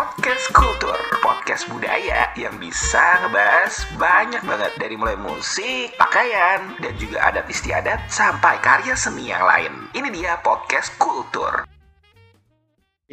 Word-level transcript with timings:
Podcast 0.00 0.48
Kultur, 0.56 0.96
podcast 1.20 1.68
budaya 1.68 2.32
yang 2.32 2.56
bisa 2.56 3.20
ngebahas 3.20 3.84
banyak 4.00 4.40
banget 4.48 4.72
dari 4.80 4.96
mulai 4.96 5.12
musik, 5.12 5.92
pakaian, 6.00 6.72
dan 6.80 6.96
juga 6.96 7.20
adat 7.28 7.44
istiadat 7.44 8.08
sampai 8.08 8.56
karya 8.64 8.96
seni 8.96 9.28
yang 9.28 9.44
lain. 9.44 9.92
Ini 9.92 10.08
dia 10.08 10.40
Podcast 10.40 10.96
Kultur. 10.96 11.68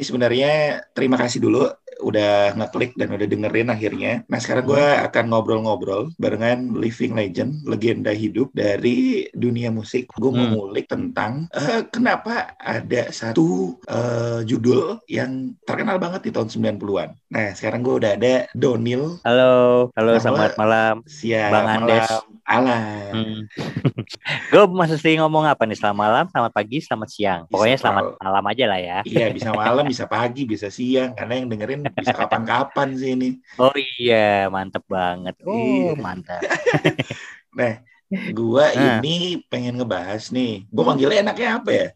sebenarnya 0.00 0.80
terima 0.96 1.20
kasih 1.20 1.44
dulu 1.44 1.68
udah 2.00 2.54
ngeklik 2.54 2.94
dan 2.94 3.10
udah 3.10 3.24
dengerin 3.24 3.68
akhirnya. 3.68 4.22
Nah 4.26 4.38
sekarang 4.38 4.64
gue 4.66 4.84
akan 5.02 5.24
ngobrol-ngobrol 5.28 6.10
barengan 6.16 6.74
living 6.74 7.12
legend, 7.12 7.62
legenda 7.64 8.10
hidup 8.10 8.50
dari 8.52 8.98
dunia 9.32 9.68
musik. 9.68 10.08
Gue 10.14 10.30
mau 10.30 10.40
Hmm. 10.40 10.54
ngulik 10.54 10.86
tentang 10.86 11.50
eh, 11.50 11.84
kenapa 11.84 12.54
ada 12.56 13.10
satu 13.10 13.76
eh, 13.84 14.40
judul 14.42 15.02
yang 15.06 15.52
terkenal 15.62 15.96
banget 15.96 16.24
di 16.24 16.30
tahun 16.30 16.48
90-an. 16.48 17.10
Nah 17.28 17.48
sekarang 17.52 17.80
gue 17.80 17.94
udah 17.96 18.12
ada 18.14 18.34
Donil 18.52 19.20
Halo, 19.22 19.88
halo 19.92 20.10
selamat 20.16 20.56
malam. 20.56 20.94
siang 21.04 21.50
Bang 21.50 21.66
Andes. 21.68 22.08
malam 22.08 22.22
alam. 22.48 23.12
Hmm. 23.12 23.40
Gue 24.52 24.64
mesti 24.66 25.20
ngomong 25.20 25.44
apa 25.44 25.68
nih? 25.68 25.76
Selamat 25.76 25.98
malam, 26.00 26.24
selamat 26.32 26.52
pagi, 26.56 26.80
selamat 26.80 27.08
siang. 27.12 27.40
Pokoknya 27.46 27.76
Bisa 27.76 27.82
selamat 27.84 28.02
tahu. 28.08 28.24
malam 28.24 28.44
aja 28.48 28.64
lah 28.64 28.80
ya. 28.80 28.98
Iya 29.04 29.26
bisa 29.30 29.48
malam, 29.52 29.84
bisa 29.92 30.04
pagi, 30.08 30.42
bisa 30.48 30.68
siang. 30.72 31.12
Karena 31.12 31.32
yang 31.36 31.46
dengerin 31.46 31.80
bisa 31.92 32.16
kapan-kapan 32.16 32.88
sih 32.96 33.12
ini. 33.12 33.28
Oh 33.60 33.74
iya, 34.00 34.48
mantep 34.48 34.88
banget. 34.88 35.36
Oh 35.44 35.52
Iya. 35.52 35.92
mantap. 36.00 36.40
Nah, 37.48 37.82
gua 38.30 38.70
Nah. 38.70 39.02
ini 39.02 39.42
pengen 39.50 39.76
ngebahas 39.76 40.30
nih. 40.30 40.64
Gua 40.70 40.94
manggilnya 40.94 41.26
enaknya 41.26 41.48
apa 41.58 41.70
ya? 41.74 41.86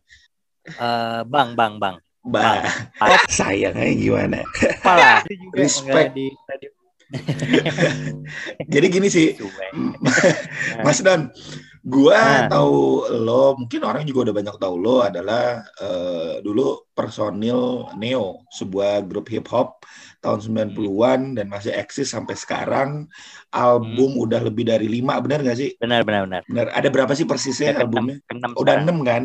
Eh, 0.66 1.20
bang, 1.22 1.54
bang, 1.54 1.78
bang. 1.78 1.96
Mbak. 2.22 2.62
Sayangnya 3.30 3.90
gimana? 3.94 4.38
Apalah. 4.78 5.26
Respect. 5.54 6.14
Di 6.14 6.30
radio. 6.46 6.70
Jadi 8.74 8.86
gini 8.88 9.08
sih. 9.12 9.36
Mas 10.86 11.00
Don, 11.04 11.28
gua 11.84 12.46
Nah. 12.46 12.48
tahu 12.48 13.04
lo, 13.20 13.58
mungkin 13.58 13.80
orang 13.84 14.02
juga 14.08 14.30
udah 14.30 14.34
banyak 14.36 14.56
tahu 14.56 14.74
lo 14.80 14.96
adalah 15.04 15.60
eh, 15.80 16.34
dulu 16.40 16.88
personil 16.96 17.90
Neo, 18.00 18.44
sebuah 18.52 19.04
grup 19.08 19.28
hip 19.32 19.48
hop 19.52 19.82
tahun 20.22 20.38
90-an 20.40 21.34
dan 21.36 21.46
masih 21.50 21.72
eksis 21.74 22.12
sampai 22.12 22.36
sekarang. 22.38 23.08
Album 23.52 24.16
Hmm. 24.16 24.22
udah 24.24 24.40
lebih 24.48 24.64
dari 24.68 24.86
lima, 24.88 25.18
benar 25.20 25.42
nggak 25.44 25.58
sih? 25.58 25.70
Benar, 25.76 26.06
benar, 26.06 26.22
benar. 26.28 26.42
Benar. 26.48 26.66
Ada 26.72 26.88
berapa 26.88 27.12
sih 27.12 27.26
persisnya 27.28 27.76
Udah 27.76 27.82
albumnya? 27.84 28.16
keenam, 28.24 28.28
keenam 28.28 28.50
Udah 28.56 28.74
sekarang. 28.74 28.84
enam 28.88 28.98
kan? 29.04 29.24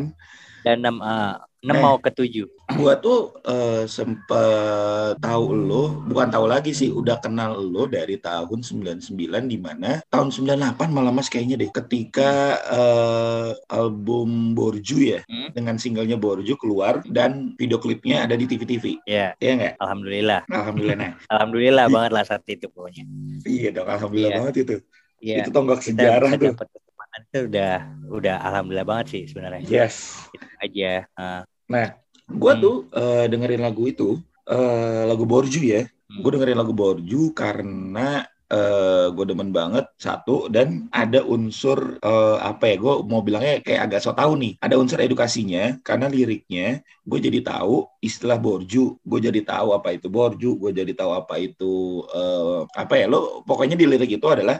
Dan 0.60 0.82
enam, 0.82 0.96
eh, 0.98 1.34
enam 1.60 1.74
Eh. 1.74 1.82
mau 1.82 1.96
ke 1.96 2.10
tujuh. 2.10 2.46
gua 2.68 2.94
tuh 2.94 3.32
eh, 3.42 3.88
sempet 3.88 5.16
tahu 5.18 5.46
lo, 5.56 6.04
bukan 6.04 6.28
tahu 6.28 6.44
lagi 6.44 6.70
sih, 6.70 6.90
udah 6.90 7.16
kenal 7.16 7.56
lo 7.56 7.86
dari 7.86 8.14
tahun 8.14 8.60
99 8.60 9.08
di 9.44 9.56
mana 9.56 10.04
tahun 10.06 10.28
98 10.28 10.86
malah 10.86 11.08
Mas 11.08 11.26
kayaknya 11.26 11.56
deh 11.56 11.72
ketika 11.72 12.30
eh, 12.68 13.50
album 13.68 14.52
Borju 14.52 14.98
ya 15.00 15.20
Hmm. 15.24 15.48
dengan 15.50 15.76
singlenya 15.76 16.14
Borju 16.14 16.54
keluar 16.56 17.00
dan 17.08 17.56
video 17.56 17.78
klipnya 17.78 18.22
ada 18.22 18.34
di 18.34 18.44
TV-TV. 18.44 19.00
Ya, 19.04 19.32
Iya 19.38 19.52
nggak? 19.56 19.74
alhamdulillah. 19.80 20.40
Alhamdulillah. 20.46 20.98
Nah, 21.00 21.12
Alhamdulillah 21.32 21.86
banget 21.88 22.12
lah 22.12 22.24
saat 22.24 22.44
itu 22.46 22.68
pokoknya. 22.68 23.04
iya 23.44 23.68
dong, 23.70 23.88
alhamdulillah 23.88 24.30
Iya. 24.30 24.38
banget 24.38 24.54
itu. 24.60 24.74
Iya. 25.18 25.36
Itu 25.40 25.50
tonggak 25.50 25.80
Kita 25.80 25.88
sejarah 25.96 26.30
tuh. 26.30 26.52
kesempatan 26.52 26.80
itu 27.26 27.38
udah 27.50 27.72
udah 28.08 28.36
alhamdulillah 28.40 28.86
banget 28.88 29.06
sih 29.12 29.22
sebenarnya. 29.30 29.62
Yes. 29.66 30.16
Itu 30.32 30.46
aja. 30.60 30.92
Eh, 31.08 31.88
Gua 32.28 32.52
Hmm. 32.56 32.62
tuh 32.62 32.76
eh, 32.92 33.24
dengerin 33.32 33.62
lagu 33.64 33.82
itu, 33.88 34.20
eh, 34.48 35.02
lagu 35.08 35.24
Borju 35.24 35.60
ya. 35.64 35.82
Hmm. 35.84 36.20
Gue 36.24 36.30
dengerin 36.36 36.58
lagu 36.60 36.72
Borju 36.76 37.32
karena 37.36 38.24
eh 38.48 39.12
gue 39.12 39.24
demen 39.28 39.52
banget 39.52 39.84
satu 40.00 40.48
dan 40.48 40.88
ada 40.88 41.20
unsur 41.20 42.00
eh, 42.00 42.36
apa 42.40 42.64
ya 42.72 42.76
gue 42.80 42.94
mau 43.04 43.20
bilangnya 43.20 43.60
kayak 43.60 43.80
agak 43.92 44.00
so 44.00 44.16
tau 44.16 44.32
nih 44.40 44.56
ada 44.64 44.80
unsur 44.80 44.96
edukasinya 45.04 45.76
karena 45.84 46.08
liriknya 46.08 46.80
gue 47.04 47.18
jadi 47.20 47.44
tahu 47.44 47.84
istilah 48.00 48.40
borju 48.40 48.96
gue 49.04 49.20
jadi 49.20 49.44
tahu 49.44 49.76
apa 49.76 49.92
itu 50.00 50.08
borju 50.08 50.56
gue 50.64 50.70
jadi 50.72 50.92
tahu 50.96 51.12
apa 51.12 51.36
itu 51.36 52.00
eh, 52.08 52.60
apa 52.72 52.94
ya 52.96 53.04
lo 53.12 53.44
pokoknya 53.44 53.76
di 53.76 53.84
lirik 53.84 54.16
itu 54.16 54.24
adalah 54.32 54.56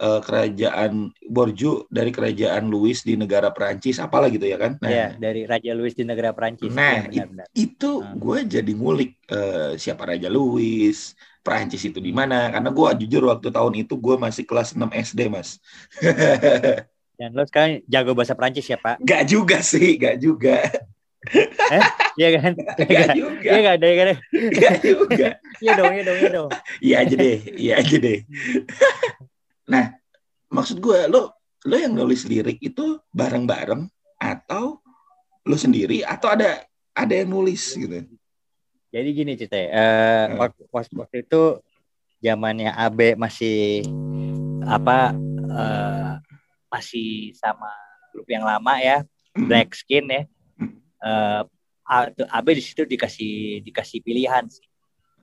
eh, 0.00 0.20
kerajaan 0.24 0.92
borju 1.30 1.86
dari 1.90 2.10
kerajaan 2.10 2.66
Louis 2.70 2.98
di 3.02 3.14
negara 3.14 3.50
Perancis 3.54 3.96
apalah 4.02 4.28
gitu 4.30 4.44
ya 4.46 4.58
kan 4.58 4.76
nah 4.82 4.90
Ya, 4.90 5.06
dari 5.16 5.46
Raja 5.48 5.72
Louis 5.72 5.94
di 5.96 6.04
negara 6.04 6.30
Prancis. 6.36 6.72
Nah, 6.74 7.06
Iya, 7.08 7.24
benar-benar. 7.24 7.46
itu 7.54 7.90
Hmm. 8.02 8.16
gue 8.18 8.38
jadi 8.48 8.72
ngulik 8.74 9.10
eh, 9.30 9.70
siapa 9.80 10.02
Raja 10.10 10.28
Louis, 10.28 10.96
Prancis 11.44 11.82
itu 11.84 12.00
di 12.00 12.12
mana? 12.12 12.48
Karena 12.50 12.68
gue 12.72 12.88
jujur 13.04 13.22
waktu 13.30 13.48
tahun 13.52 13.74
itu 13.84 13.94
gue 14.00 14.16
masih 14.16 14.44
kelas 14.48 14.72
6 14.76 14.90
SD 14.96 15.28
mas. 15.28 15.60
Dan 17.14 17.30
lo 17.30 17.46
sekarang 17.46 17.78
jago 17.86 18.10
bahasa 18.18 18.34
Prancis 18.34 18.66
ya, 18.66 18.74
Pak? 18.74 18.98
gak 19.06 19.22
juga 19.30 19.62
sih, 19.62 19.94
gak 20.02 20.18
juga, 20.18 20.66
Iya 22.18 22.28
kan? 22.38 22.52
gak 22.94 23.08
juga, 23.14 23.50
Iya 23.50 23.60
kan? 23.66 23.76
Iya 23.82 23.94
kan? 23.98 24.16
gak 24.58 24.76
juga. 24.82 25.28
Iya 25.62 25.72
dong, 25.78 25.90
iya 25.94 26.02
dong, 26.04 26.18
iya 26.20 26.30
dong. 26.34 26.50
Iya 26.84 26.94
aja 27.06 27.14
deh, 27.16 27.36
iya 27.56 27.72
aja 27.80 27.96
deh. 27.96 28.18
Nah, 29.68 29.96
maksud 30.50 30.78
gue 30.80 31.08
lo 31.08 31.32
lo 31.64 31.76
yang 31.80 31.96
nulis 31.96 32.28
lirik 32.28 32.60
itu 32.60 33.00
bareng-bareng 33.10 33.88
atau 34.20 34.84
lo 35.44 35.56
sendiri 35.56 36.04
atau 36.04 36.32
ada 36.32 36.64
ada 36.92 37.14
yang 37.14 37.32
nulis 37.32 37.72
gitu? 37.74 38.04
Jadi 38.94 39.08
gini 39.10 39.34
ceritanya, 39.34 39.68
eh, 39.74 40.24
Hmm. 40.30 40.38
waktu, 40.38 40.62
waktu 40.70 40.92
waktu 40.94 41.16
itu 41.26 41.42
zamannya 42.22 42.70
AB 42.70 43.18
masih 43.18 43.82
apa 44.64 45.12
eh, 45.54 46.12
masih 46.70 47.34
sama 47.34 47.70
grup 48.14 48.26
yang 48.30 48.46
lama 48.46 48.78
ya, 48.78 49.02
Hmm. 49.34 49.50
Black 49.50 49.74
Skin 49.74 50.06
ya. 50.06 50.22
Hmm. 50.56 50.78
Eh, 51.02 51.42
AB 52.30 52.46
di 52.54 52.62
situ 52.62 52.86
dikasih 52.86 53.60
dikasih 53.66 53.98
pilihan 54.00 54.46
sih. 54.46 54.64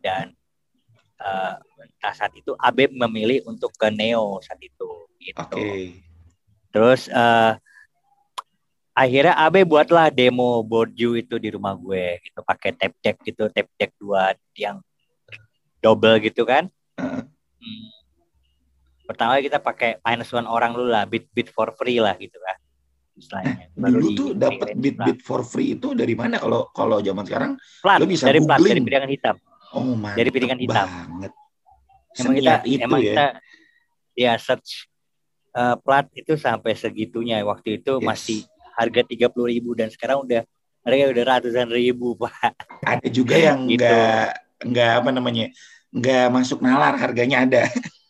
Dan 0.03 0.35
eh, 1.22 1.54
pada 2.02 2.12
saat 2.18 2.34
itu 2.34 2.58
AB 2.58 2.90
memilih 2.98 3.46
untuk 3.46 3.70
ke 3.78 3.94
Neo 3.94 4.42
saat 4.42 4.58
itu 4.59 4.90
gitu. 5.22 5.38
Oke. 5.38 6.02
Terus 6.74 7.08
eh 7.08 7.54
akhirnya 8.92 9.34
Abe 9.40 9.64
buatlah 9.64 10.12
demo 10.12 10.60
Borju 10.62 11.16
itu 11.16 11.40
di 11.40 11.50
rumah 11.54 11.74
gue 11.80 12.20
gitu 12.28 12.44
pakai 12.44 12.76
tape 12.76 12.98
deck 13.00 13.18
gitu 13.24 13.48
tape 13.48 13.72
deck 13.80 13.96
dua 13.96 14.36
yang 14.58 14.84
double 15.80 16.20
gitu 16.22 16.44
kan. 16.44 16.68
Heeh. 17.00 17.24
Hmm. 17.62 17.90
Pertama 19.08 19.40
kita 19.44 19.60
pakai 19.60 20.00
minus 20.04 20.31
one 20.31 20.48
orang 20.48 20.72
dulu 20.72 20.90
lah 20.92 21.04
beat 21.06 21.28
beat 21.36 21.52
for 21.52 21.72
free 21.76 22.00
lah 22.00 22.16
gitu 22.16 22.38
kan. 22.40 22.58
Istilahnya. 23.12 23.68
Baru 23.76 24.00
Dulu 24.00 24.08
di- 24.08 24.18
tuh 24.18 24.30
dapat 24.34 24.68
beat 24.80 24.98
beat 24.98 25.20
for 25.22 25.42
free 25.44 25.76
itu 25.76 25.92
dari 25.92 26.16
mana? 26.16 26.40
Kalau 26.40 26.72
kalau 26.72 27.04
zaman 27.04 27.24
sekarang 27.28 27.52
plat 27.84 28.00
lo 28.00 28.08
bisa 28.08 28.28
dari 28.28 28.40
plat 28.40 28.60
dari 28.60 28.81
piringan 28.81 29.12
hitam. 29.12 29.36
Oh 29.72 29.94
mantap 29.94 30.18
Dari 30.18 30.30
piringan 30.30 30.59
hitam. 30.59 30.88
banget. 30.88 31.32
Emang 32.14 32.34
kita 32.36 32.54
itu 32.66 32.82
emang 32.82 33.00
ya. 33.00 33.08
kita 33.08 33.26
ya 34.14 34.34
search 34.36 34.92
eh, 35.52 35.76
plat 35.78 36.06
itu 36.12 36.34
sampai 36.36 36.74
segitunya 36.74 37.40
waktu 37.42 37.80
itu 37.80 37.98
Yes. 37.98 38.04
masih 38.04 38.40
harga 38.74 39.02
tiga 39.04 39.28
puluh 39.28 39.48
ribu 39.48 39.72
dan 39.72 39.88
sekarang 39.88 40.24
udah 40.24 40.44
harga 40.81 41.04
udah 41.10 41.24
ratusan 41.26 41.68
ribu 41.68 42.16
pak 42.20 42.52
Ada 42.81 43.08
juga 43.08 43.36
yang 43.36 43.64
Gitu. 43.64 43.80
nggak 43.80 44.28
nggak 44.62 44.92
apa 44.98 45.10
namanya 45.10 45.46
nggak 45.90 46.26
masuk 46.30 46.60
nalar 46.60 46.96
harganya 46.96 47.44
ada. 47.44 47.62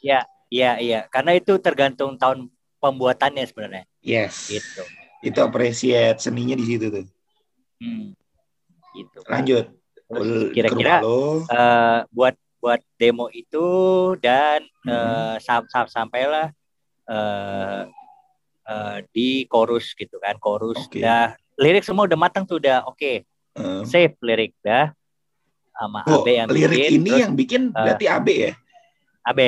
iya 0.02 0.26
iya 0.82 1.00
karena 1.08 1.34
itu 1.34 1.58
tergantung 1.58 2.14
tahun 2.16 2.50
pembuatannya 2.78 3.46
sebenarnya 3.46 3.86
Yes. 4.02 4.50
gitu 4.50 4.82
Itu 5.22 5.38
appreciate 5.40 6.18
seninya 6.18 6.58
di 6.58 6.66
situ 6.66 6.90
tuh. 6.90 7.06
Hmm. 7.78 8.18
gitu 8.92 9.22
Lanjut. 9.26 9.66
Kira-kira 10.52 11.00
eh, 11.48 12.00
buat 12.10 12.36
buat 12.58 12.82
demo 12.96 13.26
itu 13.28 13.66
dan 14.20 14.62
Hmm. 14.82 14.92
eh, 14.92 15.36
sam- 15.40 15.66
sam- 15.66 15.90
sampailah 15.90 16.54
eh, 17.08 17.82
eh, 18.64 18.98
di 19.10 19.30
chorus 19.46 19.94
gitu 19.94 20.18
kan 20.18 20.38
chorus 20.38 20.78
Oke. 20.86 21.00
udah 21.00 21.34
lirik 21.58 21.82
semua 21.82 22.06
udah 22.06 22.18
matang 22.18 22.46
tuh 22.46 22.58
udah 22.58 22.86
oke 22.86 23.26
Eh, 23.52 23.84
save 23.84 24.16
lirik 24.24 24.56
dah 24.62 24.96
sama 25.74 26.08
oh, 26.08 26.22
AB 26.22 26.28
yang 26.32 26.48
lirik 26.48 26.72
bikin 26.78 26.94
ini 26.96 27.10
terus 27.10 27.22
yang 27.22 27.34
bikin 27.34 27.62
berarti 27.70 28.06
AB 28.08 28.28
ya? 28.32 28.54
AB 29.24 29.40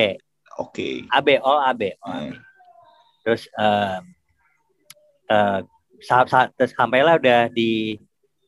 Oke. 0.60 0.90
AB 1.08 1.28
all 1.40 1.60
AB 1.66 1.82
all 1.98 2.14
Eh, 2.14 2.30
AB. 2.30 2.34
terus 3.22 3.44
eh 3.48 4.00
eh, 5.30 5.60
saat 6.00 6.28
saat 6.28 6.50
sampailah 6.70 7.16
udah 7.16 7.48
di 7.48 7.96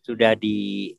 sudah 0.03 0.35
di 0.35 0.91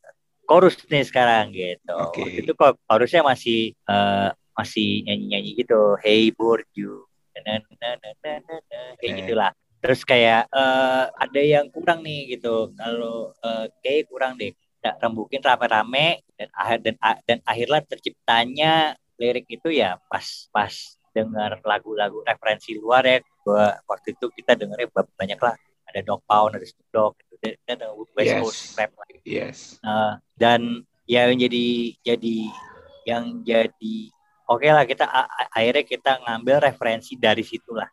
chorus 0.47 0.79
nih 0.87 1.03
sekarang 1.03 1.51
gitu. 1.51 1.93
Oke. 1.93 2.23
Waktu 2.23 2.39
itu 2.41 2.51
kok 2.55 2.79
chorusnya 2.87 3.21
masih 3.21 3.75
eh, 3.75 4.29
masih 4.55 5.03
nyanyi 5.05 5.25
nyanyi 5.35 5.49
gitu. 5.59 5.99
Hey 6.01 6.31
Borju 6.33 7.03
na, 7.37 7.61
na, 7.61 7.61
na, 7.77 7.89
na, 8.01 8.31
na, 8.41 8.55
na, 8.57 8.79
kayak 8.97 9.11
Eh. 9.13 9.17
gitulah. 9.21 9.51
Terus 9.77 10.01
kayak 10.01 10.49
eh, 10.49 11.05
ada 11.11 11.41
yang 11.43 11.69
kurang 11.69 12.01
nih 12.01 12.33
gitu. 12.39 12.71
Kalau 12.73 13.35
eh, 13.43 13.65
kayak 13.83 14.07
kurang 14.09 14.39
deh. 14.39 14.55
Rembukin 15.03 15.43
rame-rame. 15.43 16.23
Dan 16.39 16.49
akhir 16.55 16.79
dan 16.79 16.95
dan 17.27 17.39
akhirnya 17.43 17.81
terciptanya 17.83 18.73
lirik 19.19 19.49
itu 19.51 19.73
ya 19.73 19.97
pas 20.07 20.47
pas 20.53 20.71
dengar 21.11 21.59
lagu-lagu 21.65 22.23
referensi 22.23 22.77
luar 22.77 23.03
ya. 23.03 23.17
Gua 23.43 23.75
waktu 23.83 24.15
itu 24.15 24.31
kita 24.31 24.55
dengarnya 24.55 24.87
banyak 24.93 25.39
lah 25.43 25.55
ada 25.87 25.99
Dog 26.03 26.21
Pound 26.27 26.55
ada 26.55 26.65
Snoop 26.67 26.87
Dogg 26.93 27.15
dan 27.41 27.75
ada 27.79 27.93
West 27.93 28.27
Yes. 28.27 28.41
Coast 28.41 28.61
rap 28.75 28.91
lah. 28.97 29.07
Yes. 29.23 29.57
Nah, 29.83 30.19
dan 30.35 30.83
ya 31.07 31.31
yang 31.31 31.39
jadi 31.39 31.65
jadi 32.03 32.37
yang 33.07 33.23
jadi 33.47 33.97
oke 34.51 34.67
lah 34.67 34.83
kita 34.83 35.07
akhirnya 35.55 35.83
kita 35.87 36.11
ngambil 36.27 36.67
referensi 36.67 37.15
dari 37.15 37.41
situlah 37.47 37.87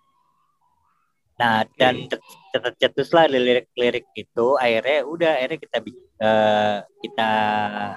nah 1.35 1.67
dan 1.75 2.06
Oke. 2.06 2.14
ter- 2.55 2.70
tercetuslah 2.79 3.26
lirik-lirik 3.26 4.06
itu 4.14 4.46
akhirnya 4.55 5.02
udah 5.02 5.31
akhirnya 5.35 5.58
kita 5.58 5.79
eh, 6.23 6.76
kita 7.02 7.31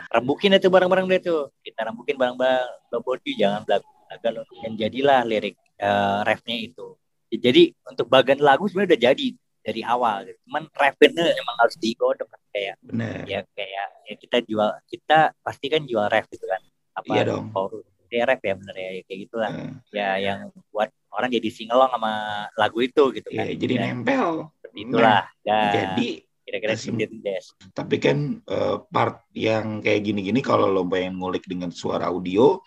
rembukin 0.09 0.57
itu 0.57 0.69
barang-barang 0.73 1.05
deh 1.05 1.21
tuh 1.21 1.41
kita 1.61 1.85
rembukin 1.85 2.17
barang-barang 2.17 2.65
lo 2.89 2.97
body 3.05 3.37
jangan 3.37 3.61
belagu 3.61 3.85
lo 4.33 4.41
dan 4.41 4.73
jadilah 4.73 5.21
lirik 5.21 5.53
eh, 5.77 6.19
refnya 6.25 6.57
itu 6.57 6.97
jadi 7.29 7.77
untuk 7.85 8.09
bagian 8.09 8.41
lagu 8.41 8.65
sebenarnya 8.65 8.97
udah 8.97 9.01
jadi 9.13 9.27
dari 9.67 9.83
awal 9.83 10.23
gitu. 10.23 10.39
cuman 10.47 10.63
refnya 10.71 11.25
emang 11.35 11.55
harus 11.59 11.75
digodok 11.75 12.27
kan 12.31 12.41
kayak 12.55 12.75
Benar. 12.79 13.27
ya 13.27 13.39
kayak 13.51 13.87
ya 14.07 14.13
kita 14.15 14.37
jual 14.47 14.69
kita 14.87 15.35
pasti 15.43 15.67
kan 15.67 15.83
jual 15.83 16.07
ref 16.07 16.23
gitu 16.31 16.47
kan 16.47 16.63
apa 16.95 17.11
Iya 17.11 17.21
dong. 17.27 17.51
forum 17.51 17.83
ya 18.07 18.23
ref 18.23 18.39
ya 18.39 18.55
bener 18.55 18.75
ya 18.79 18.89
kayak 19.03 19.19
gitulah 19.27 19.51
Nah, 19.51 19.71
ya 19.91 20.09
yang 20.15 20.39
buat 20.71 20.87
orang 21.11 21.27
jadi 21.27 21.49
singelong 21.51 21.91
sama 21.91 22.13
lagu 22.55 22.79
itu 22.79 23.03
gitu 23.11 23.27
kan 23.27 23.43
Iya, 23.43 23.53
jadi 23.59 23.73
Dan 23.75 23.83
nempel. 23.99 24.47
itulah 24.71 25.25
dan 25.43 25.71
Jadi 25.73 26.23
kira-kira 26.47 26.71
Asim. 26.79 26.95
seperti 26.95 27.03
itu 27.11 27.17
Des 27.19 27.45
Tapi 27.75 27.95
kan 27.99 28.17
eh, 28.39 28.77
part 28.87 29.27
yang 29.35 29.83
kayak 29.83 29.99
gini-gini 29.99 30.39
kalau 30.39 30.71
lo 30.71 30.87
pengen 30.87 31.19
ngulik 31.19 31.43
dengan 31.43 31.67
suara 31.75 32.07
audio, 32.07 32.63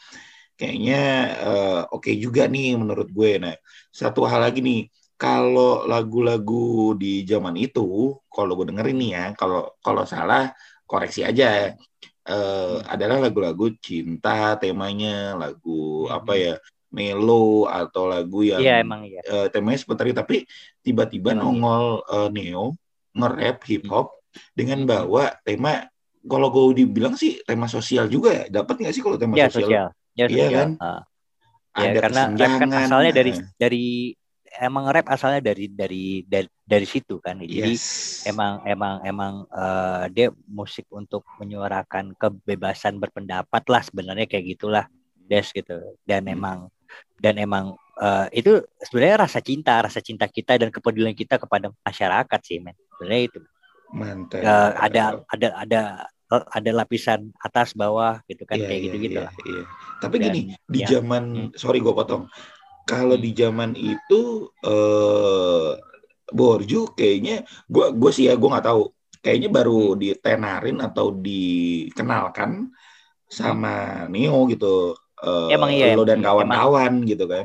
kayaknya 0.61 1.01
eh, 1.41 1.81
oke 1.89 2.13
juga 2.21 2.45
nih 2.45 2.77
menurut 2.77 3.09
gue. 3.09 3.41
Nah, 3.41 3.57
satu 3.89 4.29
hal 4.29 4.45
lagi 4.45 4.61
nih, 4.61 4.81
kalau 5.21 5.85
lagu-lagu 5.85 6.97
di 6.97 7.29
zaman 7.29 7.55
itu, 7.61 8.17
kalau 8.33 8.53
gue 8.57 8.67
dengerin 8.73 8.97
nih 8.97 9.11
ya, 9.17 9.25
kalau 9.37 9.77
kalau 9.85 10.03
salah 10.09 10.51
koreksi 10.89 11.21
aja. 11.29 11.77
Eh, 12.31 12.77
adalah 12.87 13.19
lagu-lagu 13.27 13.75
cinta 13.81 14.55
temanya, 14.61 15.35
lagu 15.35 16.07
Hmm. 16.07 16.15
apa 16.21 16.33
ya, 16.37 16.55
melo 16.91 17.71
atau 17.71 18.11
lagu 18.11 18.43
yang 18.43 18.61
iya 18.61 18.75
emang 18.83 19.07
iya 19.07 19.23
eh, 19.23 19.47
temanya 19.55 19.79
seperti 19.79 20.11
itu 20.11 20.17
tapi 20.19 20.37
tiba-tiba 20.83 21.31
Emang 21.33 21.55
nongol 21.55 21.85
eh, 22.03 22.29
Neo 22.35 22.75
nge-rap 23.15 23.59
hip 23.71 23.85
hop 23.87 24.19
dengan 24.59 24.83
Hmm. 24.83 24.91
bawa 24.91 25.25
tema 25.47 25.87
kalau 26.27 26.51
gue 26.51 26.83
dibilang 26.83 27.15
sih 27.15 27.41
tema 27.47 27.71
sosial 27.71 28.11
juga 28.11 28.31
ya 28.35 28.45
dapat 28.63 28.75
nggak 28.83 28.95
sih 28.95 29.03
kalau 29.07 29.17
tema 29.17 29.39
ya 29.39 29.47
sosial, 29.49 29.71
sosial 29.71 29.87
ya 30.19 30.27
Iya 30.27 30.47
sosial 30.47 30.51
kan? 30.59 30.71
Ah. 30.83 31.01
ya 31.79 31.89
ada 31.95 31.99
karena 32.03 32.23
rap 32.35 32.53
kan 32.59 32.71
asalnya 32.75 33.13
dari 33.15 33.33
nah, 33.33 33.47
dari 33.55 33.87
emang 34.59 34.91
rap 34.91 35.07
asalnya 35.07 35.39
dari 35.39 35.71
dari 35.71 36.27
dari, 36.27 36.49
dari 36.67 36.87
situ 36.89 37.23
kan 37.23 37.39
jadi 37.39 37.71
yes. 37.71 38.27
emang 38.27 38.65
emang 38.67 38.95
emang 39.07 39.33
eh, 39.47 40.05
dia 40.11 40.29
musik 40.51 40.91
untuk 40.91 41.23
menyuarakan 41.39 42.19
kebebasan 42.19 42.99
berpendapat 42.99 43.63
lah 43.71 43.83
sebenarnya 43.87 44.27
kayak 44.27 44.59
gitulah 44.59 44.85
des 45.23 45.47
gitu 45.55 45.79
dan 46.03 46.27
Hmm. 46.27 46.35
emang 46.35 46.59
dan 47.23 47.39
emang 47.39 47.65
eh, 48.03 48.27
itu 48.43 48.59
sebenarnya 48.83 49.23
rasa 49.23 49.39
cinta 49.39 49.79
rasa 49.79 50.03
cinta 50.03 50.27
kita 50.27 50.59
dan 50.59 50.75
kepedulian 50.75 51.15
kita 51.15 51.39
kepada 51.39 51.71
masyarakat 51.87 52.41
sih 52.43 52.59
men 52.59 52.75
sebenarnya 52.99 53.23
itu 53.31 53.41
mantap 53.91 54.43
Eh, 54.43 54.71
ada 54.79 55.03
ada 55.31 55.49
ada 55.63 55.81
ada 56.31 56.71
lapisan 56.71 57.35
atas 57.43 57.75
bawah 57.75 58.23
gitu 58.31 58.47
kan 58.47 58.55
Iya, 58.55 58.67
kayak 58.71 58.79
iya, 58.79 58.87
gitu 58.87 58.97
gitu 59.03 59.19
iya, 59.19 59.27
lah 59.27 59.35
iya. 59.47 59.63
tapi 59.99 60.15
Dan, 60.19 60.25
gini 60.31 60.41
di 60.67 60.81
ya. 60.83 60.87
zaman 60.99 61.23
Hmm. 61.27 61.51
sorry 61.59 61.83
gue 61.83 61.91
potong 61.91 62.31
kalau 62.91 63.15
Hmm. 63.15 63.23
di 63.23 63.31
zaman 63.33 63.71
itu 63.79 64.21
eh 64.67 65.71
Borju 66.31 66.95
kayaknya 66.95 67.43
gue 67.67 67.87
gue 67.91 68.11
sih 68.11 68.27
ya 68.27 68.35
gue 68.35 68.51
nggak 68.51 68.67
tahu 68.67 68.83
kayaknya 69.19 69.49
baru 69.51 69.95
Hmm. 69.95 69.99
ditenarin 69.99 70.79
atau 70.79 71.15
dikenalkan 71.15 72.71
sama 73.31 74.07
Neo 74.11 74.51
gitu 74.51 74.99
Eh, 75.21 75.53
Emang 75.53 75.69
iya, 75.69 75.93
lo 75.93 76.09
dan 76.09 76.25
kawan-kawan 76.25 77.05
gitu 77.05 77.29
kan 77.29 77.45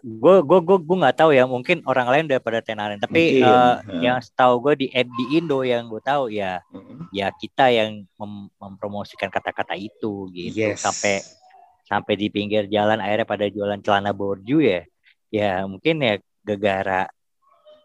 gue 0.00 0.36
gue 0.40 0.58
gue 0.64 0.78
gue 0.80 0.96
nggak 0.96 1.12
tahu 1.12 1.36
ya 1.36 1.44
mungkin 1.44 1.84
orang 1.84 2.08
lain 2.08 2.24
udah 2.24 2.40
pada 2.40 2.64
tenarin 2.64 2.96
tapi 2.96 3.36
Mungkin, 3.36 3.44
eh, 3.44 3.76
ya. 4.00 4.00
yang 4.00 4.18
setahu 4.24 4.64
gue 4.64 4.80
di 4.80 4.86
di 4.88 5.24
Indo 5.36 5.60
yang 5.60 5.92
gue 5.92 6.00
tahu 6.00 6.32
ya 6.32 6.64
Mm. 6.72 7.12
ya 7.12 7.28
kita 7.36 7.68
yang 7.68 8.08
mem- 8.16 8.48
mempromosikan 8.56 9.28
kata-kata 9.28 9.76
itu 9.76 10.32
gitu 10.32 10.56
yes 10.56 10.80
sampai 10.80 11.20
sampai 11.90 12.14
di 12.14 12.30
pinggir 12.30 12.70
jalan 12.70 13.02
akhirnya 13.02 13.26
pada 13.26 13.46
jualan 13.50 13.82
celana 13.82 14.14
borju 14.14 14.62
ya 14.62 14.86
ya 15.28 15.66
mungkin 15.66 15.98
ya 15.98 16.14
gegara 16.46 17.10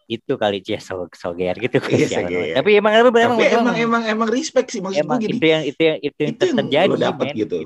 itu 0.05 0.37
kali 0.37 0.61
cia 0.61 0.77
so 0.77 1.09
soger 1.09 1.57
gitu 1.57 1.81
Iya, 1.81 2.07
soger. 2.21 2.53
tapi 2.53 2.77
emang 2.77 2.93
emang 2.93 3.09
tapi 3.09 3.25
emang, 3.25 3.39
emang 3.41 3.75
emang 3.81 4.03
emang 4.05 4.29
respect 4.29 4.69
sih 4.69 4.77
maksud 4.77 5.01
emang 5.01 5.17
gini 5.17 5.41
itu 5.41 5.45
yang 5.49 5.63
itu 5.65 5.81
yang 5.81 5.97
itu 5.99 6.19
yang 6.21 6.33
Itu 6.37 6.43
yang 6.45 6.57
terjadi 6.61 6.89
lo 6.93 6.97
dapet 7.01 7.27
men, 7.33 7.37
gitu. 7.41 7.57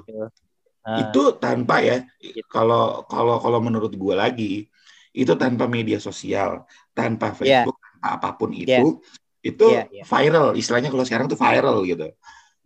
Ah, 0.80 0.96
itu 1.04 1.22
tanpa 1.44 1.84
ya 1.84 2.08
Gitu. 2.24 2.40
kalau 2.48 3.04
kalau 3.04 3.36
kalau 3.44 3.60
menurut 3.60 3.92
gue 3.92 4.16
lagi 4.16 4.72
itu 5.12 5.34
tanpa 5.36 5.68
media 5.68 6.00
sosial 6.00 6.64
tanpa 6.96 7.36
Iya. 7.44 7.68
Facebook 7.68 7.78
tanpa 7.84 8.08
apa 8.16 8.30
pun 8.40 8.56
itu 8.56 9.04
itu 9.44 9.68
Iya, 9.68 9.84
iya. 9.92 10.04
viral 10.08 10.56
istilahnya 10.56 10.88
kalau 10.88 11.04
sekarang 11.04 11.28
tuh 11.28 11.36
viral 11.36 11.84
gitu 11.84 12.08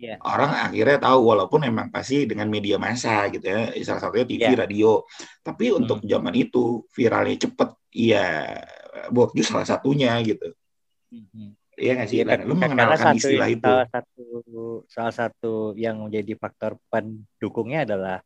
Iya. 0.04 0.16
orang 0.20 0.52
akhirnya 0.68 0.98
tahu 1.00 1.20
walaupun 1.32 1.64
emang 1.64 1.88
pasti 1.88 2.28
dengan 2.28 2.52
media 2.52 2.76
massa 2.76 3.32
gitu 3.32 3.48
ya 3.48 3.72
salah 3.88 4.04
satunya 4.04 4.26
TV 4.28 4.42
Iya. 4.44 4.60
radio 4.60 4.92
tapi 5.40 5.72
untuk 5.72 6.04
Hmm. 6.04 6.10
zaman 6.12 6.34
itu 6.36 6.84
viralnya 6.92 7.38
cepet 7.40 7.70
iya 7.96 8.26
Borju 9.08 9.42
salah 9.42 9.64
satunya 9.64 10.12
gitu 10.22 10.52
mhm. 11.10 11.56
iya 11.74 11.92
nggak 11.96 12.10
sih 12.12 12.18
Iya, 12.20 12.26
Dan 12.28 12.38
kan- 12.38 12.48
lu 12.48 12.54
mengenalkan 12.54 13.16
satu, 13.16 13.20
istilah 13.24 13.48
itu 13.48 13.64
salah 13.64 13.88
satu 13.90 14.26
salah 14.92 15.14
satu 15.16 15.54
yang 15.74 16.04
menjadi 16.04 16.34
faktor 16.36 16.76
pendukungnya 16.92 17.88
adalah 17.88 18.20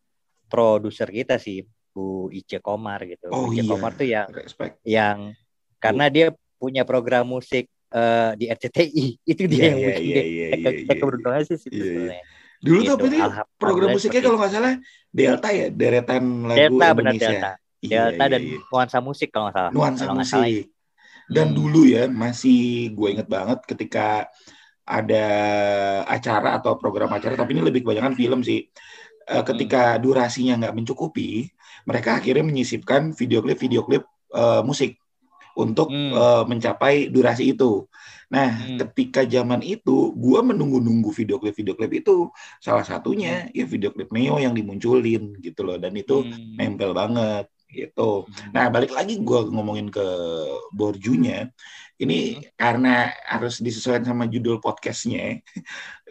produser 0.49 1.07
kita 1.07 1.37
sih 1.37 1.61
Bu 1.93 2.29
Ice 2.29 2.61
Komar 2.61 3.01
gitu. 3.05 3.27
Oh, 3.29 3.49
Ice 3.49 3.61
iya. 3.61 3.69
Komar 3.69 3.91
tuh 3.93 4.05
yang 4.05 4.27
respect 4.33 4.77
yang 4.81 5.33
karena 5.77 6.09
dia 6.09 6.27
punya 6.57 6.81
program 6.83 7.25
musik 7.25 7.69
eh, 7.89 8.31
di 8.35 8.45
RCTI 8.47 9.05
itu 9.31 9.43
dia 9.45 9.57
Iya, 9.57 9.65
yang 9.67 9.77
iya, 9.77 9.87
bikin 9.87 10.03
iya, 10.03 10.13
dia 10.13 10.23
iya, 10.23 10.23
ke- 10.23 10.57
iya, 10.57 10.63
ke- 10.63 10.75
iya. 10.83 10.93
keberuntungan 10.97 11.41
sih 11.41 11.47
Iya, 11.47 11.57
iya. 11.57 11.61
sebetulnya. 11.61 12.19
dulu 12.57 12.79
Gitu, 12.81 12.89
tapi 12.89 13.17
program 13.55 13.89
musiknya 13.93 14.21
kalau 14.23 14.37
nggak 14.41 14.49
salah 14.49 14.73
Delta 15.07 15.49
ya 15.53 15.65
deretan 15.69 16.23
lagu 16.43 16.57
Delta 16.57 16.87
benar 16.89 17.13
Indonesia 17.13 17.29
Delta. 17.29 17.51
Iya, 17.77 18.01
Delta 18.09 18.17
iya, 18.17 18.31
dan 18.33 18.41
iya. 18.41 18.57
nuansa 18.65 18.97
musik 18.99 19.29
kalau 19.29 19.43
nggak 19.45 19.55
salah. 19.55 19.71
nuansa 19.71 20.01
Kalau 20.01 20.15
nggak 20.17 20.27
salah. 20.27 20.49
musik. 20.49 20.65
Dan 21.27 21.47
Hmm. 21.51 21.55
dulu 21.55 21.81
ya 21.83 22.03
masih 22.07 22.59
gue 22.89 23.07
inget 23.11 23.27
banget 23.27 23.59
ketika 23.63 24.31
ada 24.81 25.25
acara 26.07 26.55
atau 26.55 26.79
program 26.79 27.11
acara, 27.11 27.35
tapi 27.35 27.51
ini 27.51 27.61
lebih 27.61 27.83
kebanyakan 27.83 28.15
film 28.15 28.39
sih. 28.41 28.63
Eh, 29.27 29.43
ketika 29.43 29.99
durasinya 29.99 30.55
nggak 30.57 30.73
mencukupi, 30.73 31.51
mereka 31.83 32.17
akhirnya 32.17 32.41
menyisipkan 32.41 33.11
video 33.11 33.43
klip 33.43 33.59
video 33.59 33.83
klip 33.83 34.03
eh, 34.31 34.61
musik 34.63 34.95
untuk 35.57 35.89
Hmm. 35.89 36.13
eh, 36.13 36.43
mencapai 36.45 37.09
durasi 37.09 37.57
itu. 37.57 37.89
Nah, 38.29 38.51
Hmm. 38.51 38.77
ketika 38.83 39.23
zaman 39.25 39.63
itu, 39.63 40.11
gue 40.13 40.39
menunggu-nunggu 40.43 41.09
video 41.15 41.39
klip 41.41 41.55
video 41.55 41.73
klip 41.73 41.91
itu. 41.95 42.29
Salah 42.59 42.83
satunya 42.83 43.47
ya 43.55 43.65
video 43.65 43.89
klip 43.95 44.11
Neo 44.13 44.37
yang 44.37 44.53
dimunculin 44.53 45.33
gitu 45.41 45.63
loh, 45.65 45.79
dan 45.81 45.95
itu 45.95 46.27
Hmm. 46.27 46.59
nempel 46.59 46.91
banget 46.91 47.47
gitu. 47.71 48.27
Hmm. 48.27 48.51
Nah, 48.55 48.65
balik 48.71 48.91
lagi 48.95 49.19
gue 49.19 49.39
ngomongin 49.51 49.87
ke 49.91 50.05
Borjunya. 50.75 51.51
Ini 51.97 52.53
karena 52.53 53.09
harus 53.25 53.57
disesuaikan 53.57 54.05
sama 54.05 54.29
judul 54.29 54.61
podcastnya. 54.61 55.41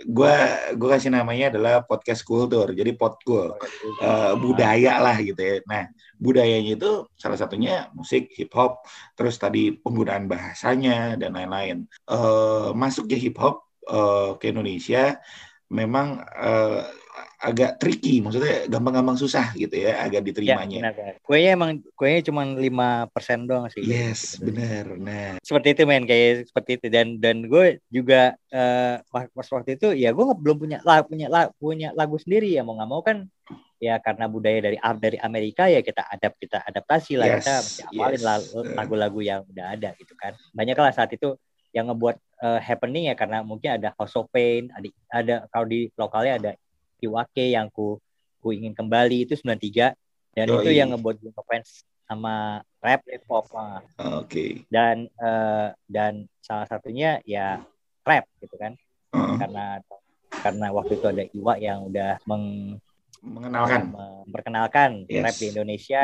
Gue 0.02 0.34
gue 0.74 0.88
kasih 0.90 1.14
namanya 1.14 1.54
adalah 1.54 1.86
podcast 1.86 2.26
kultur. 2.26 2.74
Jadi 2.74 2.98
podkul 2.98 3.54
eh, 4.02 4.34
budaya 4.34 4.98
lah 4.98 5.14
gitu 5.22 5.38
ya. 5.38 5.56
Nah, 5.62 5.86
budayanya 6.18 6.74
itu 6.74 7.06
salah 7.14 7.38
satunya 7.38 7.86
musik 7.94 8.34
hip 8.34 8.50
hop, 8.58 8.82
terus 9.14 9.38
tadi 9.38 9.78
penggunaan 9.78 10.26
bahasanya 10.26 11.14
dan 11.14 11.38
lain-lain. 11.38 11.86
Eh, 12.10 12.68
masuknya 12.74 13.18
hip 13.22 13.38
hop 13.38 13.70
eh, 13.86 14.30
ke 14.42 14.50
Indonesia 14.50 15.22
memang 15.66 16.22
agak 17.36 17.80
tricky, 17.80 18.20
maksudnya 18.20 18.68
gampang-gampang 18.68 19.16
susah 19.16 19.52
gitu 19.54 19.72
ya, 19.72 20.04
agak 20.04 20.20
Ya, 20.20 20.26
diterimanya. 20.26 20.78
benar, 20.80 20.92
benar. 20.92 21.14
Kuenya 21.24 21.50
emang 21.56 21.70
kuenya 21.92 22.20
cuma 22.24 22.42
5% 22.44 23.40
doang 23.48 23.66
sih. 23.68 23.80
Yes, 23.82 24.36
Gitu. 24.36 24.52
benar. 24.52 24.84
Nah, 24.96 25.30
seperti 25.40 25.68
itu 25.72 25.82
men 25.84 26.04
kayak 26.04 26.48
seperti 26.48 26.70
itu 26.76 26.86
dan 26.92 27.16
dan 27.16 27.44
gue 27.44 27.80
juga 27.88 28.36
eh 28.48 28.96
pas 29.08 29.46
waktu 29.48 29.76
itu 29.76 29.88
ya 29.92 30.12
gue 30.12 30.24
belum 30.36 30.56
punya 30.58 30.78
la, 30.84 31.00
punya 31.00 31.26
la, 31.28 31.48
punya 31.56 31.88
lagu 31.92 32.16
sendiri 32.16 32.52
ya 32.52 32.60
mau 32.60 32.76
nggak 32.76 32.90
mau 32.90 33.00
kan 33.00 33.24
ya 33.76 34.00
karena 34.00 34.24
budaya 34.24 34.58
dari 34.64 34.76
dari 34.96 35.18
Amerika 35.20 35.68
ya 35.68 35.84
kita 35.84 36.08
adapt 36.08 36.36
kita 36.40 36.64
adaptasi 36.64 37.12
lah 37.20 37.28
Yes, 37.28 37.36
kita 37.44 37.54
mesti 37.60 37.82
yes. 37.92 38.20
la- 38.24 38.48
lagu-lagu 38.72 39.20
yang 39.20 39.44
udah 39.44 39.76
ada 39.76 39.92
gitu 40.00 40.16
kan 40.16 40.32
banyak 40.52 40.76
lah 40.76 40.92
saat 40.92 41.12
itu 41.12 41.36
yang 41.76 41.92
ngebuat 41.92 42.16
eh, 42.16 42.60
happening 42.64 43.08
ya 43.08 43.14
karena 43.14 43.44
mungkin 43.44 43.76
ada 43.76 43.92
House 44.00 44.16
of 44.16 44.32
Pain 44.32 44.72
ada 44.72 44.88
ada 45.12 45.34
kalau 45.52 45.68
di 45.68 45.92
lokalnya 45.92 46.34
ada 46.40 46.50
Iwake 46.98 47.52
yang 47.52 47.68
ku 47.68 48.00
ku 48.40 48.48
ingin 48.50 48.72
kembali 48.72 49.26
itu 49.26 49.34
93 49.34 49.92
dan 50.32 50.46
Yoi. 50.46 50.56
itu 50.60 50.70
yang 50.72 50.92
ngebuat 50.92 51.16
gue 51.18 51.32
ngefans 51.32 51.82
sama 52.06 52.60
rap 52.78 53.02
hip 53.10 53.24
hop. 53.26 53.50
Oke. 54.14 54.62
dan 54.70 55.10
eh, 55.10 55.68
dan 55.86 56.12
salah 56.38 56.64
satunya 56.64 57.18
ya 57.26 57.58
rap 58.02 58.24
gitu 58.38 58.54
kan 58.54 58.78
Heeh. 59.10 59.36
karena 59.40 59.64
karena 60.30 60.66
waktu 60.70 60.92
itu 60.94 61.06
ada 61.08 61.24
Iwa 61.26 61.54
yang 61.58 61.88
udah 61.88 62.20
meng, 62.24 62.76
Mengenalkan. 63.18 63.90
memperkenalkan 63.90 64.90
Yes. 65.10 65.24
rap 65.24 65.34
di 65.34 65.46
Indonesia 65.50 66.02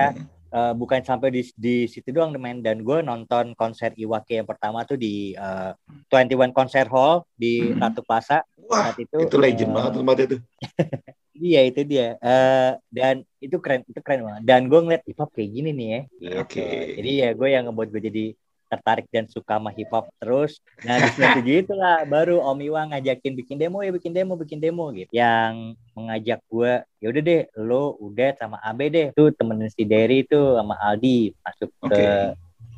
Eh, 0.53 0.75
bukan 0.77 1.01
sampai 1.01 1.33
di 1.33 1.43
di 1.57 1.89
situ 1.89 2.13
doang 2.13 2.37
men 2.37 2.61
dan 2.61 2.85
gue 2.85 3.01
nonton 3.01 3.57
konser 3.57 3.97
Iwake 3.97 4.37
yang 4.37 4.45
pertama 4.45 4.85
tuh 4.85 5.01
di 5.01 5.33
eh, 5.33 5.73
21 6.13 6.53
Concert 6.53 6.93
Hall 6.93 7.25
di 7.33 7.73
Hmm. 7.73 7.81
Ratu 7.81 8.05
Plaza 8.05 8.45
Wah, 8.69 8.93
saat 8.93 9.01
itu 9.01 9.17
itu 9.17 9.37
legend 9.41 9.73
eh, 9.73 9.75
banget 9.75 9.93
tempat 9.97 10.17
itu. 10.29 10.37
Iya 11.33 11.65
itu 11.65 11.81
dia. 11.89 12.21
Eh 12.21 12.71
dan 12.93 13.25
itu 13.41 13.57
keren, 13.59 13.83
itu 13.89 13.99
keren 14.05 14.23
banget. 14.23 14.43
Dan 14.45 14.69
gue 14.69 14.79
ngeliat 14.85 15.03
hip 15.09 15.17
hop 15.17 15.33
kayak 15.33 15.51
gini 15.51 15.71
nih 15.73 15.89
ya. 15.89 16.01
Gitu. 16.21 16.37
Oke. 16.39 16.67
Jadi 17.01 17.11
ya 17.19 17.29
gue 17.33 17.49
yang 17.49 17.65
ngebuat 17.67 17.89
gue 17.89 18.03
jadi 18.05 18.25
tertarik 18.73 19.05
dan 19.13 19.29
suka 19.29 19.61
sama 19.61 19.69
hip 19.77 19.93
hop 19.93 20.09
terus. 20.17 20.65
Nah 20.81 20.97
di 20.97 21.13
97 21.21 21.69
itulah 21.69 22.09
baru 22.09 22.41
Om 22.41 22.59
Iwa 22.65 22.89
ngajakin 22.89 23.37
bikin 23.37 23.61
demo 23.61 23.85
ya 23.85 23.93
bikin 23.93 24.17
demo 24.17 24.33
bikin 24.41 24.65
demo 24.65 24.89
gitu. 24.97 25.13
Yang 25.13 25.77
mengajak 25.93 26.41
gue 26.49 26.73
ya 27.05 27.07
udah 27.13 27.23
deh 27.23 27.43
lo 27.61 28.01
udah 28.01 28.31
sama 28.41 28.57
Abe 28.65 28.89
deh 28.89 29.07
tuh 29.13 29.29
temenin 29.37 29.69
si 29.69 29.85
Derry 29.85 30.25
tuh 30.25 30.57
sama 30.57 30.81
Aldi 30.81 31.37
masuk 31.45 31.69
Oke. 31.85 31.93
ke 31.93 32.03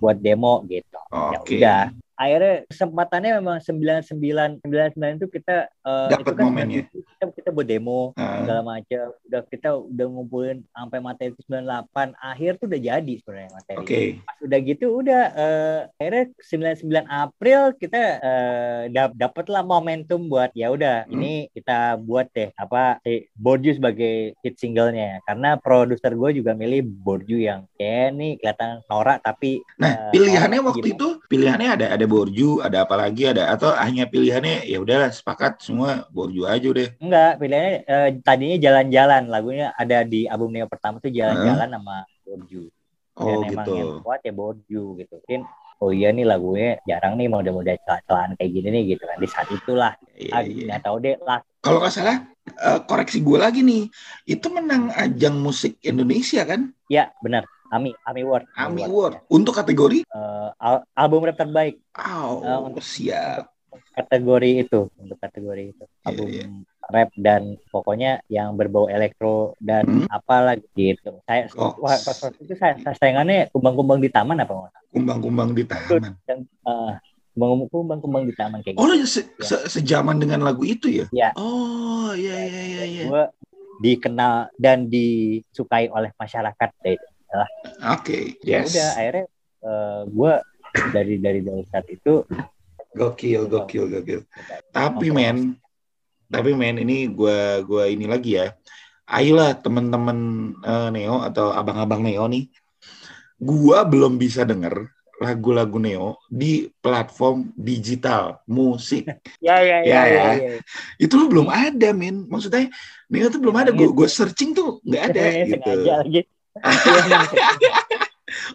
buat 0.02 0.18
demo 0.18 0.66
gitu. 0.66 0.98
Ya 1.14 1.38
Oke. 1.38 1.54
udah. 1.62 1.82
Akhirnya 2.14 2.54
kesempatannya 2.70 3.30
memang 3.42 3.58
99 3.62 4.62
99 4.62 5.18
itu 5.22 5.26
kita 5.30 5.70
eh, 5.84 6.08
Dapet 6.10 6.24
itu 6.24 6.32
kan 6.32 6.44
momennya. 6.44 6.82
kita 6.88 7.24
kita 7.30 7.48
buat 7.50 7.64
demo 7.64 8.12
Ah, 8.14 8.40
segala 8.40 8.60
macam 8.62 9.02
udah 9.22 9.42
kita 9.44 9.68
udah 9.76 10.06
ngumpulin 10.06 10.56
sampai 10.66 10.98
materi 10.98 11.28
itu 11.30 11.40
98 11.44 11.84
akhir 12.14 12.52
tuh 12.56 12.66
udah 12.66 12.80
jadi 12.82 13.12
sebenarnya 13.16 13.50
materi 13.52 13.76
Oke. 13.78 14.00
Pas 14.20 14.36
udah 14.40 14.58
gitu 14.60 14.86
udah 14.94 15.22
eh, 15.34 15.78
akhirnya 15.94 16.24
99 16.38 16.84
April 17.06 17.60
kita 17.74 18.00
eh, 18.18 18.82
dap- 18.90 19.14
dapatlah 19.14 19.62
momentum 19.62 20.26
buat 20.26 20.50
ya 20.52 20.68
udah 20.68 20.96
Hmm. 21.04 21.14
ini 21.14 21.32
kita 21.50 21.96
buat 21.98 22.28
deh 22.30 22.54
apa 22.54 22.98
si 23.00 23.28
Borju 23.34 23.74
sebagai 23.74 24.14
hit 24.38 24.54
singlenya 24.54 25.20
karena 25.22 25.56
produser 25.56 26.12
gue 26.12 26.30
juga 26.34 26.52
milih 26.52 26.80
Borju 26.82 27.36
yang 27.38 27.66
kayak 27.74 28.08
nih 28.12 28.32
kelihatan 28.36 28.80
norak 28.86 29.20
tapi 29.20 29.60
Nah, 29.74 29.90
Eh, 30.06 30.12
pilihannya 30.14 30.60
waktu 30.62 30.86
gitu. 30.86 30.94
itu 30.94 31.08
pilihannya 31.26 31.68
ada 31.72 31.86
ada 31.90 32.06
borju, 32.06 32.58
ada 32.58 32.82
apa 32.82 32.94
lagi 32.96 33.26
ada 33.26 33.50
atau 33.50 33.72
hanya 33.72 34.04
pilihannya 34.04 34.64
ya 34.64 34.78
udahlah 34.78 35.10
sepakat 35.10 35.58
semua 35.74 35.90
borju 36.14 36.42
aja 36.46 36.66
udah. 36.70 36.88
enggak 37.02 37.32
pilihannya 37.42 37.72
eh, 37.84 38.08
tadinya 38.22 38.56
jalan-jalan. 38.62 39.22
Lagunya 39.26 39.66
ada 39.74 40.06
di 40.06 40.30
album 40.30 40.54
Neo 40.54 40.70
pertama 40.70 41.02
tuh 41.02 41.10
jalan-jalan 41.10 41.68
sama 41.68 41.96
Borju. 42.22 42.62
Oh 43.14 43.26
dan 43.26 43.36
emang 43.46 43.66
gitu. 43.66 43.74
yang 43.76 43.92
kuat 44.06 44.20
ya 44.22 44.32
Borju 44.34 44.82
gitu. 44.98 45.14
Mungkin 45.22 45.42
oh 45.82 45.90
iya 45.90 46.08
nih 46.14 46.24
lagunya 46.24 46.78
jarang 46.86 47.18
nih 47.18 47.28
model-model 47.28 47.76
celah-celahan 47.84 48.30
kayak 48.38 48.50
gini 48.54 48.68
nih 48.70 48.82
gitu 48.94 49.02
kan. 49.04 49.16
Di 49.18 49.28
saat 49.28 49.48
itulah. 49.50 49.92
Iya, 50.14 50.32
ah, 50.32 50.42
iya. 50.42 50.64
nggak 50.70 50.82
tahu 50.86 50.96
deh 51.02 51.16
lah. 51.22 51.38
Kalau 51.60 51.78
nggak 51.82 51.92
salah 51.94 52.16
eh, 52.46 52.80
koreksi 52.86 53.18
gue 53.22 53.38
lagi 53.38 53.60
nih, 53.62 53.86
itu 54.26 54.46
menang 54.50 54.90
ajang 54.94 55.36
musik 55.38 55.78
Indonesia 55.82 56.46
kan? 56.46 56.70
ya 56.86 57.10
benar. 57.22 57.44
Ami 57.72 57.90
Ami 58.06 58.22
Award 58.22 58.44
AMI 58.54 58.82
Award 58.86 59.14
untuk 59.32 59.56
kategori? 59.56 60.06
Eh, 60.06 60.48
al- 60.62 60.84
album 60.94 61.26
rap 61.26 61.34
terbaik. 61.34 61.82
Oh, 61.98 62.42
Eh, 62.44 62.58
untuk- 62.70 62.84
siap. 62.84 63.53
Kategori 63.92 64.50
itu 64.60 64.80
untuk 64.94 65.16
kategori 65.16 65.64
itu 65.70 65.84
Iya, 65.84 66.04
album 66.04 66.28
iya. 66.28 66.46
rap 66.84 67.10
dan 67.14 67.42
pokoknya 67.68 68.12
yang 68.26 68.54
berbau 68.54 68.86
elektro 68.86 69.56
dan 69.58 69.84
Hmm. 69.84 70.06
apalah 70.08 70.54
gitu 70.72 71.18
saya 71.22 71.48
Oh. 71.54 71.72
wah 71.78 71.96
pas 71.96 72.14
waktu 72.14 72.40
itu 72.40 72.54
saya, 72.54 72.76
saya 72.78 72.94
sayangannya 72.94 73.48
kumbang-kumbang 73.50 73.98
di 73.98 74.08
taman 74.08 74.36
apa 74.36 74.52
nggak? 74.52 74.72
Kumbang-kumbang 74.90 75.50
di 75.52 75.64
taman. 75.64 76.12
yang 76.24 76.40
eh, 76.44 76.92
kumbang- 77.32 77.68
kumbang-kumbang 77.68 78.24
di 78.24 78.34
taman 78.34 78.58
kayak 78.60 78.76
Oh, 78.76 78.84
gitu 78.84 78.94
lu 78.94 79.06
se- 79.06 79.30
se- 79.40 79.64
sejaman 79.70 80.16
dengan 80.16 80.40
lagu 80.40 80.62
itu 80.62 80.86
ya? 80.86 81.06
Iya. 81.10 81.28
Oh, 81.34 82.12
iya 82.12 82.36
iya 82.42 82.62
iya 82.62 82.82
iya. 82.84 83.02
gue 83.04 83.22
dikenal 83.80 84.54
dan 84.54 84.86
disukai 84.86 85.88
oleh 85.88 86.14
masyarakat 86.14 86.70
deh. 86.80 87.00
Oke, 87.90 88.38
Ya 88.40 88.62
yes. 88.62 88.70
udah 88.70 88.88
akhirnya 88.94 89.26
gue 90.06 90.32
dari 90.92 91.14
dari 91.18 91.40
dari 91.40 91.64
saat 91.66 91.86
itu 91.88 92.22
Gokil, 92.94 93.50
gokil, 93.50 93.84
gokil. 93.90 94.20
Tapi 94.70 95.10
men, 95.10 95.58
tapi 96.30 96.54
men 96.54 96.78
ini 96.78 97.10
gua 97.10 97.58
gua 97.66 97.90
ini 97.90 98.06
lagi 98.06 98.38
ya. 98.38 98.54
Ayolah 99.04 99.58
teman-teman 99.58 100.18
eh, 100.62 100.88
Neo 100.94 101.20
atau 101.20 101.50
abang-abang 101.50 102.00
Neo 102.06 102.24
nih. 102.30 102.46
Gua 103.36 103.82
belum 103.84 104.14
bisa 104.16 104.46
denger 104.46 104.88
lagu-lagu 105.18 105.78
Neo 105.78 106.18
di 106.30 106.70
platform 106.82 107.50
digital 107.58 108.38
musik. 108.46 109.06
ya 109.46 109.58
ya 109.62 109.78
Ya, 109.82 110.02
ya. 110.06 110.22
ya. 110.38 110.50
Itu 110.98 111.18
lu 111.18 111.26
belum 111.30 111.50
ada, 111.50 111.90
men. 111.90 112.30
Maksudnya 112.30 112.70
Neo 113.10 113.26
tuh 113.30 113.42
belum 113.42 113.56
ada. 113.58 113.70
Gue 113.74 113.90
gue 113.90 114.08
searching 114.08 114.54
tuh 114.54 114.78
nggak 114.86 115.02
ada 115.10 115.22
gitu. 115.50 115.70
sengaja 115.70 115.94
lagi. 116.02 116.20
Iya, 116.64 117.18
sengaja. 117.26 117.70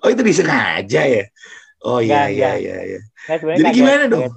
Oh 0.03 0.10
itu 0.12 0.22
disengaja 0.24 1.01
ya. 1.03 1.24
Oh 1.79 2.03
iya 2.03 2.27
iya 2.27 2.59
iya 2.59 2.77
iya. 2.83 3.00
Sebenarnya 3.24 3.59
Jadi 3.63 3.71
gimana 3.71 4.03
dong? 4.05 4.27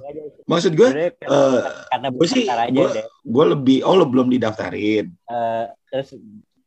Maksud 0.47 0.71
gue, 0.73 0.87
Sebenarnya 0.87 1.11
eh, 1.19 1.59
karena- 1.91 2.09
gue 2.15 2.27
sih 2.27 2.43
gue 2.47 2.87
gue 3.25 3.45
lebih 3.51 3.77
oh 3.83 3.95
lo 3.99 4.05
belum 4.07 4.31
didaftarin. 4.31 5.11
Eh, 5.11 5.65
terus 5.87 6.15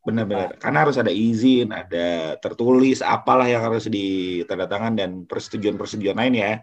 Benar-benar. 0.01 0.55
Karena 0.55 0.87
harus 0.87 0.95
ada 0.95 1.11
izin, 1.11 1.67
ada 1.67 2.39
tertulis, 2.39 3.03
apalah 3.03 3.43
yang 3.43 3.59
harus 3.59 3.91
ditandatangan 3.91 4.95
dan 4.95 5.09
persetujuan-persetujuan 5.27 6.15
lain 6.15 6.35
ya. 6.37 6.53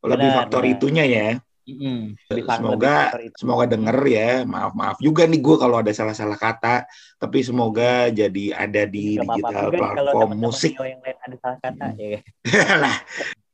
Lebih 0.00 0.16
Benar, 0.24 0.38
faktor 0.40 0.62
benar. 0.64 0.72
itunya 0.72 1.04
ya. 1.04 1.28
mm, 1.68 2.16
Semoga 2.48 3.12
semoga 3.36 3.64
denger 3.68 3.98
ya. 4.08 4.30
Maaf 4.48 4.72
maaf 4.72 4.96
juga 5.04 5.28
nih 5.28 5.36
gue 5.36 5.56
kalau 5.60 5.76
ada 5.76 5.92
salah-salah 5.92 6.40
kata. 6.40 6.88
Tapi 7.20 7.44
semoga 7.44 8.08
jadi 8.08 8.56
ada 8.56 8.88
di 8.88 9.20
apa-apa 9.20 9.36
digital 9.36 9.66
juga 9.68 9.76
kalau 9.76 9.92
platform 9.92 10.30
musik. 10.40 10.72
Yang 10.72 11.00
lain 11.04 11.16
ada 11.20 11.36
salah 11.44 11.58
kata 11.60 11.84
Hmm. 11.84 12.00
ya. 12.00 12.18
lah, 12.88 12.96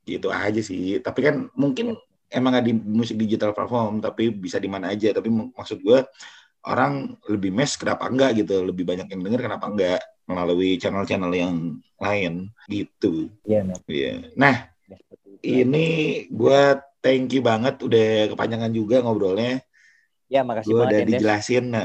gitu 0.07 0.29
aja 0.31 0.61
sih. 0.61 1.01
Tapi 1.01 1.21
kan 1.27 1.37
mungkin 1.57 1.97
emang 2.33 2.53
ada 2.61 2.67
di 2.67 2.75
musik 2.77 3.17
digital 3.21 3.53
platform, 3.57 4.01
tapi 4.05 4.31
bisa 4.33 4.57
di 4.61 4.69
mana 4.71 4.93
aja. 4.93 5.13
Tapi 5.17 5.29
mak- 5.33 5.53
maksud 5.57 5.81
gue 5.81 5.99
orang 6.65 7.17
lebih 7.29 7.53
mes 7.53 7.73
kenapa 7.77 8.09
enggak 8.09 8.41
gitu, 8.45 8.65
lebih 8.65 8.85
banyak 8.89 9.07
yang 9.13 9.21
denger 9.21 9.41
kenapa 9.45 9.67
enggak 9.69 10.01
melalui 10.25 10.81
channel-channel 10.81 11.33
yang 11.37 11.55
lain 12.01 12.49
gitu. 12.69 13.29
Iya, 13.45 13.61
men. 13.65 13.79
Iya. 13.85 14.13
Nah, 14.37 14.57
Ya, 14.85 14.97
seperti 15.01 15.29
itu. 15.41 15.49
ini 15.65 15.87
gue 16.33 16.61
thank 17.05 17.33
you 17.33 17.41
banget 17.45 17.81
udah 17.85 18.33
kepanjangan 18.33 18.73
juga 18.73 19.05
ngobrolnya. 19.05 19.61
Ya, 20.33 20.41
makasih 20.41 20.73
Gue 20.73 20.81
banget 20.81 20.89
udah 20.91 21.01
ya, 21.01 21.09
dijelasin. 21.09 21.65
Nah, 21.73 21.85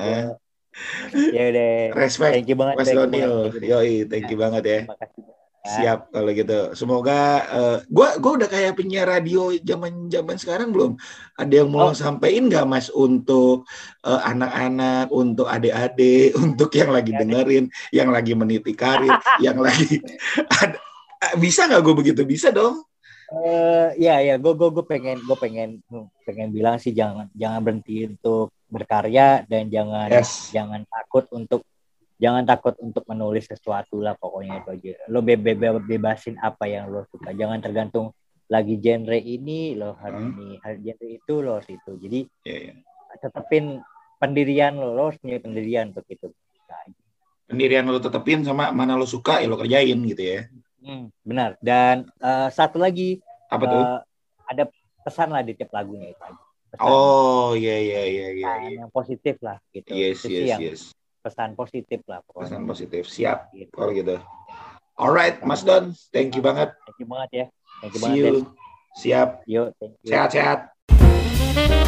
Ya 1.36 1.44
udah. 1.52 1.72
respect 1.94 2.34
Thank 2.40 2.48
you 2.52 2.58
banget. 2.58 2.76
Mas 2.80 2.90
banget. 2.96 3.52
Yoi, 3.68 3.94
thank 4.08 4.28
you 4.32 4.38
banget 4.40 4.64
ya. 4.64 4.80
Terima 4.88 4.98
kasih. 5.00 5.39
Siap 5.60 6.16
kalau 6.16 6.32
gitu. 6.32 6.72
Semoga 6.72 7.20
eh, 7.46 7.78
gua 7.92 8.16
gua 8.16 8.40
udah 8.40 8.48
kayak 8.48 8.80
penyiar 8.80 9.12
radio 9.12 9.52
zaman-zaman 9.60 10.40
sekarang 10.40 10.72
belum. 10.72 10.96
Ada 11.36 11.64
yang 11.64 11.70
mau 11.70 11.92
Oh. 11.92 11.94
sampein 11.94 12.48
nggak 12.48 12.64
Mas 12.64 12.88
untuk 12.88 13.68
eh, 14.02 14.22
anak-anak, 14.24 15.12
untuk 15.12 15.52
adik-adik, 15.52 16.32
untuk 16.46 16.72
yang 16.72 16.96
lagi 16.96 17.12
dengerin, 17.12 17.68
yang 17.92 18.10
lagi 18.10 18.34
meniti 18.34 18.72
karir, 18.72 19.12
yang 19.46 19.60
lagi 19.60 20.00
ada, 20.48 20.80
bisa 21.36 21.68
nggak 21.68 21.84
gue 21.84 21.96
begitu? 21.98 22.22
Bisa 22.24 22.56
dong. 22.56 22.80
Eh, 23.30 23.88
ya 24.02 24.18
ya, 24.26 24.42
gue 24.42 24.54
gue 24.58 24.70
gue 24.74 24.86
pengen 24.88 25.22
gue 25.22 25.38
pengen 25.38 25.84
pengen 26.26 26.50
bilang 26.50 26.82
sih 26.82 26.96
jangan 26.96 27.30
jangan 27.38 27.62
berhenti 27.62 28.10
untuk 28.10 28.50
berkarya 28.66 29.46
dan 29.46 29.70
jangan 29.70 30.10
Yes. 30.10 30.50
jangan 30.50 30.82
takut 30.88 31.30
untuk 31.30 31.62
jangan 32.20 32.44
takut 32.44 32.76
untuk 32.84 33.08
menulis 33.08 33.48
sesuatu 33.48 34.04
lah 34.04 34.14
pokoknya 34.20 34.60
itu 34.62 34.70
aja. 34.76 34.94
Lo 35.08 35.24
be 35.24 35.40
be- 35.40 35.56
be- 35.56 35.80
bebasin 35.82 36.36
apa 36.38 36.68
yang 36.68 36.92
lo 36.92 37.08
suka. 37.08 37.32
Jangan 37.32 37.64
tergantung 37.64 38.12
lagi 38.52 38.76
genre 38.78 39.16
ini 39.16 39.74
lo 39.80 39.96
harus 39.98 40.20
Hmm. 40.20 40.36
ini, 40.36 40.50
harus 40.60 40.80
genre 40.84 41.08
itu 41.08 41.34
lo 41.40 41.52
harus 41.58 41.70
itu. 41.72 41.92
Jadi 41.96 42.20
Ya, 42.44 42.58
ya. 42.70 42.74
tetepin 43.24 43.80
pendirian 44.20 44.76
lo, 44.76 44.92
lo 44.92 45.02
harus 45.10 45.18
punya 45.18 45.40
pendirian 45.40 45.96
untuk 45.96 46.06
itu. 46.12 46.28
Pendirian 47.50 47.88
lo 47.90 47.98
tetepin 47.98 48.46
sama 48.46 48.70
mana 48.70 48.94
lo 48.94 49.10
suka 49.10 49.42
ya 49.42 49.50
lo 49.50 49.58
kerjain 49.58 49.98
gitu 50.06 50.22
ya. 50.22 50.46
hmm, 50.86 51.10
benar. 51.26 51.58
Dan 51.64 52.06
eh, 52.22 52.50
satu 52.54 52.78
lagi 52.78 53.18
Apa 53.50 53.66
tuh? 53.66 53.82
eh, 53.82 54.00
ada 54.54 54.64
pesan 55.02 55.34
lah 55.34 55.42
di 55.42 55.58
tiap 55.58 55.72
lagunya 55.74 56.14
itu 56.14 56.22
aja. 56.22 56.44
Pesan. 56.70 56.86
Oh, 56.86 57.58
iya 57.58 57.82
iya 57.82 58.02
iya 58.06 58.28
iya. 58.38 58.50
iya. 58.70 58.70
yang 58.86 58.94
positif 58.94 59.42
lah 59.42 59.58
gitu. 59.74 59.90
Yes, 59.90 60.22
yes, 60.30 60.46
yang 60.54 60.62
yes. 60.62 60.82
Pesan 61.30 61.54
positif 61.54 62.02
lah 62.10 62.20
pokoknya. 62.26 62.50
Pesan 62.50 62.64
positif. 62.66 63.04
Siap 63.06 63.54
Gitu. 63.54 63.72
kalau 63.72 63.94
gitu. 63.94 64.18
Alright, 65.00 65.40
Mas 65.46 65.64
Don, 65.64 65.96
thank 66.12 66.36
you 66.36 66.44
banget. 66.44 66.76
Thank 66.84 67.00
you 67.00 67.08
banget 67.08 67.30
ya. 67.32 67.46
Thank 67.80 67.94
you 67.96 68.00
See 68.02 68.04
banget. 68.04 68.20
you. 68.20 68.36
Siap. 69.00 69.30
Yuk, 69.48 69.68
thank 69.80 69.94
you. 70.04 70.10
Sehat-sehat. 70.12 71.88